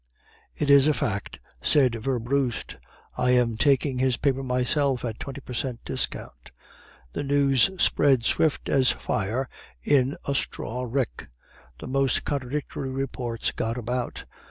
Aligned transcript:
"'It 0.55 0.67
is 0.67 0.87
a 0.87 0.95
fact,' 0.95 1.37
said 1.61 2.07
Werbrust; 2.07 2.77
'I 3.17 3.29
am 3.29 3.55
taking 3.55 3.99
his 3.99 4.17
paper 4.17 4.41
myself 4.41 5.05
at 5.05 5.19
twenty 5.19 5.41
per 5.41 5.53
cent 5.53 5.79
discount.' 5.85 6.49
"The 7.13 7.21
news 7.21 7.69
spread 7.79 8.25
swift 8.25 8.67
as 8.67 8.89
fire 8.89 9.47
in 9.83 10.17
a 10.25 10.33
straw 10.33 10.87
rick. 10.89 11.27
The 11.77 11.85
most 11.85 12.23
contradictory 12.25 12.89
reports 12.89 13.51
got 13.51 13.77
about. 13.77 14.25